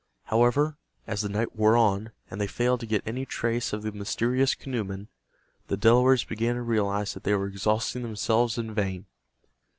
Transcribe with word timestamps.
However, 0.23 0.77
as 1.05 1.21
the 1.21 1.29
night 1.29 1.55
wore 1.55 1.77
on, 1.77 2.09
and 2.31 2.41
they 2.41 2.47
failed 2.47 2.79
to 2.79 2.87
get 2.87 3.03
any 3.05 3.23
trace 3.23 3.71
of 3.71 3.83
the 3.83 3.91
mysterious 3.91 4.55
canoemen, 4.55 5.09
the 5.67 5.77
Delawares 5.77 6.23
began 6.23 6.55
to 6.55 6.63
realize 6.63 7.13
that 7.13 7.23
they 7.23 7.35
were 7.35 7.45
exhausting 7.45 8.01
themselves 8.01 8.57
in 8.57 8.73
vain. 8.73 9.05